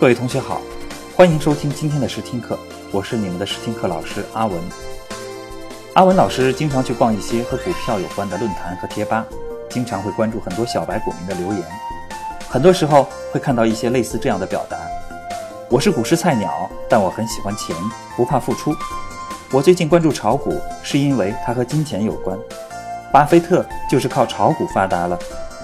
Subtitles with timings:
[0.00, 0.60] 各位同学好，
[1.16, 2.56] 欢迎收听今天的试听课，
[2.92, 4.56] 我是你们的试听课老师阿文。
[5.94, 9.26] 阿文老师经常去逛一些和股票有关的论坛和贴吧，
[9.68, 11.64] 经常会关注很多小白股民的留言，
[12.48, 14.78] 很多时候会看到一些类似这样的表达：
[15.68, 17.74] 我是股市菜鸟，但我很喜欢钱，
[18.16, 18.72] 不怕付出。
[19.50, 22.38] 我最近关注炒股，是因为它和金钱有关。
[23.12, 25.18] 巴菲特就是靠炒股发达了，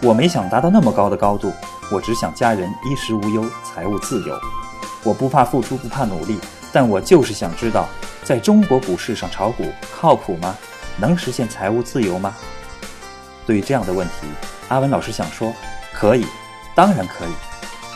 [0.00, 1.52] 我没想达到那么高的高度。
[1.90, 4.40] 我只想家人衣食无忧，财务自由。
[5.02, 6.38] 我不怕付出，不怕努力，
[6.72, 7.88] 但我就是想知道，
[8.22, 10.54] 在中国股市上炒股靠谱吗？
[10.98, 12.32] 能实现财务自由吗？
[13.44, 14.28] 对于这样的问题，
[14.68, 15.52] 阿文老师想说，
[15.92, 16.24] 可以，
[16.76, 17.32] 当然可以，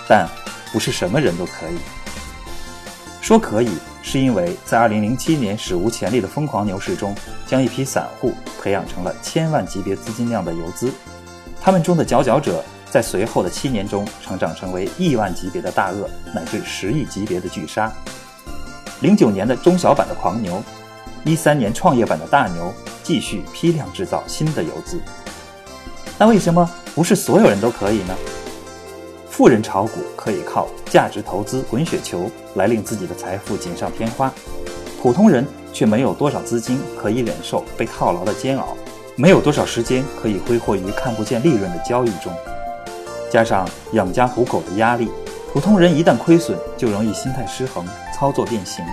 [0.08, 0.26] 但
[0.72, 1.78] 不是什么人都可以。
[3.20, 7.14] 说可以，是因为在2007年史无前例的疯狂牛市中，
[7.46, 10.92] 将一批散户培养成了千万级别资金量的游资，
[11.60, 12.64] 他们中的佼佼者。
[12.94, 17.92] 在随后的七年中，成长成为亿万级别的大鳄，乃至十亿级别的巨鲨。
[19.00, 20.62] 零九年的中小版的狂牛，
[21.24, 22.72] 一三年创业版的大牛，
[23.02, 25.00] 继续批量制造新的游资。
[26.16, 28.14] 那为什么不是所有人都可以呢？
[29.28, 34.32] 富人炒股可以靠价值投资滚雪球来令自己的财富锦上添花，
[35.02, 38.76] 普通人却没有多少资金可以忍受被套牢的煎熬，
[39.16, 42.32] 没有多少时间可以挥霍于看不见利润的交易中。
[43.34, 45.10] 加上养家糊口的压力，
[45.52, 48.84] 普通人一旦亏损，就容易心态失衡，操作变形。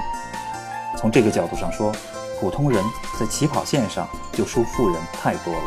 [0.98, 1.94] 从这个角度上说，
[2.40, 2.84] 普通人
[3.20, 5.62] 在起跑线上就输富人太多了。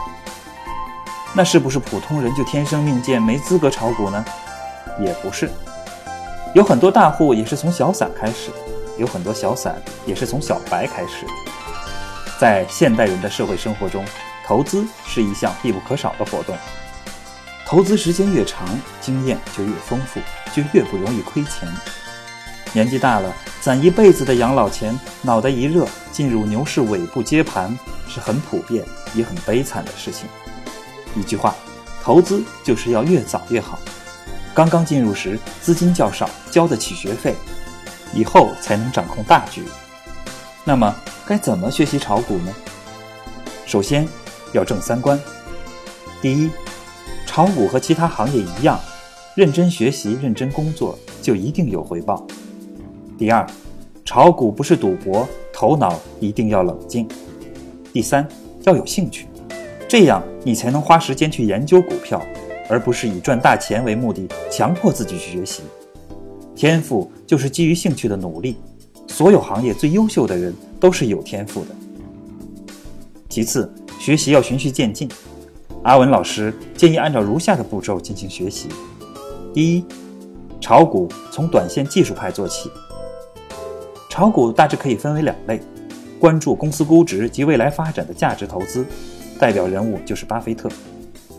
[1.32, 4.24] 那是不是普通人就天生命贱，没资格炒股呢？
[4.98, 5.48] 也不是，
[6.52, 8.50] 有很多大户也是从小散开始，
[8.98, 11.24] 有很多小散也是从小白开始。
[12.40, 14.04] 在现代人的社会生活中，
[14.44, 16.56] 投资是一项必不可少的活动。
[17.66, 18.68] 投资时间越长，
[19.00, 20.20] 经验就越丰富，
[20.54, 21.68] 就越不容易亏钱。
[22.72, 28.84] 年纪大了，攒一辈子的养老钱，脑袋一热进入牛市尾部接盘，是很普遍
[29.14, 30.28] 也很悲惨的事情。
[31.16, 31.54] 一句话，
[32.02, 33.78] 投资就是要越早越好。
[34.52, 37.34] 刚刚进入时，资金较少，交得起学费，
[38.12, 39.64] 以后才能掌控大局。
[40.64, 40.94] 那么，
[41.26, 42.52] 该怎么学习炒股呢？
[43.66, 44.06] 首先，
[44.52, 45.18] 要正三观。
[46.20, 46.50] 第一。
[47.26, 48.78] 炒股和其他行业一样，
[49.34, 52.24] 认真学习、认真工作就一定有回报。
[53.18, 53.46] 第二，
[54.04, 57.08] 炒股不是赌博，头脑一定要冷静。
[57.92, 58.26] 第三，
[58.64, 59.26] 要有兴趣，
[59.88, 62.20] 这样你才能花时间去研究股票，
[62.68, 65.62] 而不是以赚大钱为目的强迫自己去学习。
[66.54, 68.56] 天赋就是基于兴趣的努力，
[69.08, 71.68] 所有行业最优秀的人都是有天赋的。
[73.28, 75.08] 其次，学习要循序渐进。
[75.84, 78.68] 阿文老师建议按照如下的步骤进行学习：
[79.52, 79.84] 第一，
[80.58, 82.70] 炒股从短线技术派做起。
[84.08, 85.60] 炒股大致可以分为两类：
[86.18, 88.82] 关注公司估值及未来发展的价值投资，
[89.38, 90.70] 代表人物就是巴菲特；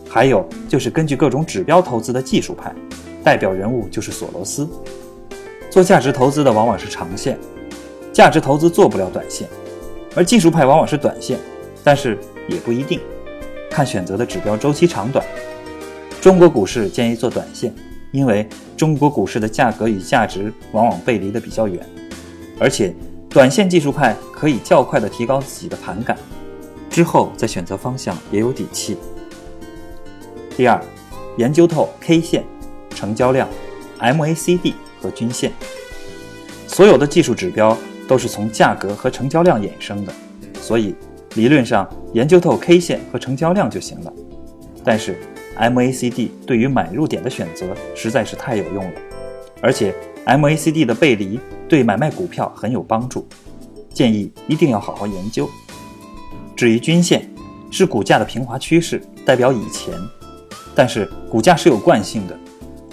[0.07, 2.71] 还有就是根据各种指标投资的技术派，
[3.23, 4.69] 代表人物就是索罗斯。
[5.71, 7.35] 做价值投资的往往是长线，
[8.13, 9.49] 价值投资做不了短线，
[10.15, 11.39] 而技术派往往是短线，
[11.83, 12.15] 但是
[12.47, 12.99] 也不一定。
[13.75, 15.21] 看选择的指标周期长短，
[16.21, 17.75] 中国股市建议做短线，
[18.13, 18.47] 因为
[18.77, 21.85] 中国股市的价格与价值往往背离的比较远，
[22.57, 22.95] 而且
[23.27, 26.17] 短线技术派可以较快的提高自己的盘感，
[26.89, 28.95] 之后再选择方向也有底气。
[30.55, 30.81] 第二，
[31.35, 32.45] 研究透 K 线、
[32.91, 33.45] 成交量、
[33.99, 35.51] MACD 和均线，
[36.65, 40.13] 所有的技术指标都是从价格和成交量衍生的，
[40.61, 40.95] 所以。
[41.35, 44.13] 理论上研究透 K 线和成交量就行了，
[44.83, 45.19] 但是
[45.57, 49.01] MACD 对于买入点的选择实在是太有用了，
[49.61, 49.93] 而且
[50.25, 53.27] MACD 的背离对买卖股票很有帮助，
[53.93, 55.47] 建议一定要好好研究。
[56.55, 57.29] 至于均线，
[57.69, 59.93] 是股价的平滑趋势，代表以前，
[60.73, 62.39] 但是股价是有惯性的，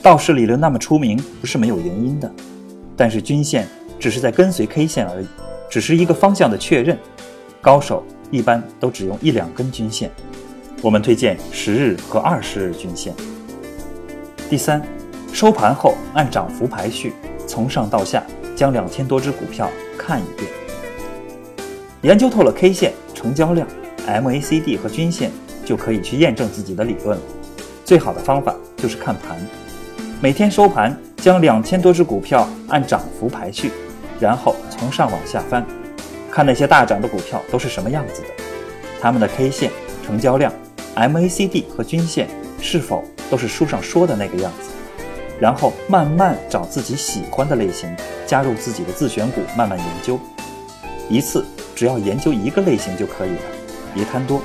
[0.02, 2.28] 道氏理论那么出名不是没有原因的，
[2.96, 3.68] 但是均线
[4.00, 5.26] 只是在跟随 K 线而已，
[5.70, 6.98] 只是一个方向的确认，
[7.60, 8.02] 高手。
[8.32, 10.10] 一般都只用一两根均线，
[10.80, 13.14] 我们推荐十日和二十日均线。
[14.48, 14.80] 第三，
[15.34, 17.12] 收盘后按涨幅排序，
[17.46, 18.24] 从上到下
[18.56, 20.50] 将两千多只股票看一遍，
[22.00, 23.68] 研究透了 K 线、成交量、
[24.06, 25.30] MACD 和均线，
[25.66, 27.24] 就可以去验证自己的理论了。
[27.84, 29.38] 最好的方法就是看盘，
[30.22, 33.70] 每天收盘将两千多只股票按涨幅排序，
[34.18, 35.62] 然后从上往下翻。
[36.32, 38.28] 看那些大涨的股票都是什么样子的，
[39.02, 39.70] 他们的 K 线、
[40.02, 40.50] 成交量、
[40.96, 42.26] MACD 和均线
[42.58, 44.70] 是否都是书上说的那个样子？
[45.38, 47.94] 然后慢慢找自己喜欢的类型，
[48.26, 50.18] 加入自己的自选股，慢慢研究。
[51.10, 51.44] 一次
[51.74, 53.42] 只要研究一个类型就可以了，
[53.92, 54.40] 别贪多，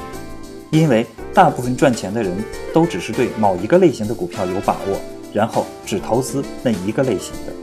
[0.71, 2.35] 因为大部分赚钱的人
[2.73, 4.99] 都只是对某一个类型的股票有把握，
[5.31, 7.53] 然后只投资那一个类型的。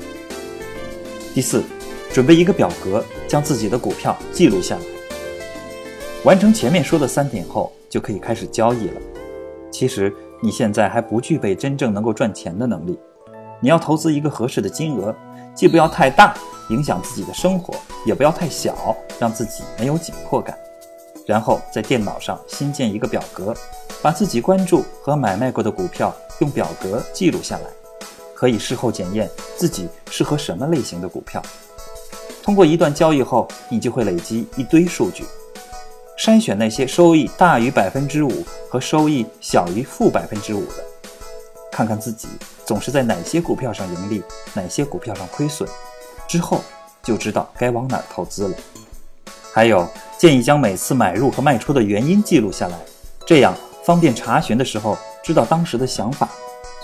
[1.35, 1.62] 第四，
[2.14, 4.82] 准备一个表格，将自己的股票记录下来。
[6.22, 9.00] 完成前面说的三点后，就可以开始交易了。
[9.69, 12.96] 其实你现在还不具备真正能够赚钱的能力，
[13.61, 15.12] 你要投资一个合适的金额，
[15.56, 16.37] 既不要太大。
[16.70, 17.75] 影响自己的生活，
[18.06, 20.56] 也不要太小，让自己没有紧迫感。
[21.26, 23.52] 然后在电脑上新建一个表格，
[24.00, 27.64] 把自己关注和买卖过的股票用表格记录下来，
[28.34, 31.43] 可以事后检验自己适合什么类型的股票。
[32.44, 35.25] 通过一段交易后，你就会累积一堆数据，
[36.19, 40.85] 筛选那些收益大于百分之五和收益小于负百分之五的，
[41.73, 42.29] 看看自己
[42.67, 45.67] 总是在哪些股票上盈利，哪些股票上亏损。
[46.29, 46.61] 之后
[47.02, 48.55] 就知道该往哪儿投资了。
[49.50, 49.88] 还有，
[50.19, 52.79] 建议将每次买入和卖出的原因记录下来，
[53.26, 56.29] 这样方便查询的时候知道当时的想法，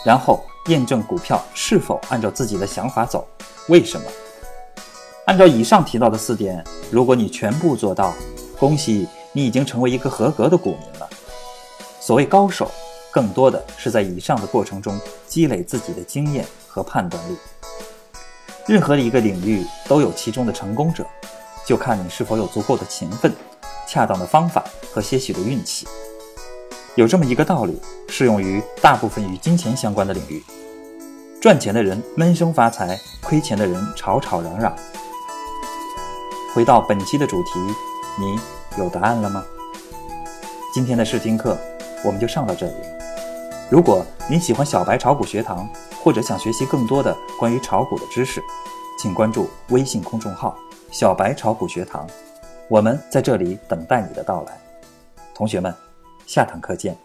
[0.06, 3.28] 然后验证股票是否按照自己的想法走。
[3.68, 4.06] 为什么？
[5.26, 8.12] 按照以上提到的四点，如果你全部做到，
[8.58, 11.08] 恭喜你已经成为一个合格的股民了。
[12.00, 12.70] 所谓高手，
[13.12, 17.36] 更多的是在以上的过程中积累自己的经验和判断力。
[18.66, 21.04] 任何一个领域都有其中的成功者，
[21.64, 23.32] 就看你是否有足够的勤奋、
[23.86, 25.86] 恰当的方法和些许的运气。
[26.96, 30.42] 有这么一个道理，适用于大部分与金钱相关的领域：
[31.40, 34.74] 赚钱的人闷声发财，亏钱的人吵吵嚷嚷。
[36.52, 37.60] 回到本期的主题，
[38.18, 38.38] 你
[38.76, 39.44] 有答案了吗？
[40.74, 41.56] 今天的试听课
[42.04, 42.72] 我们就上到这里。
[43.70, 45.68] 如果您喜欢小白炒股学堂，
[46.02, 48.42] 或者想学习更多的关于炒股的知识，
[48.98, 50.56] 请关注微信公众号
[50.90, 52.04] “小白炒股学堂”，
[52.66, 54.58] 我们在这里等待你的到来。
[55.32, 55.72] 同学们，
[56.26, 56.96] 下堂课见。